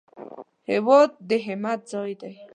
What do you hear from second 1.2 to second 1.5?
د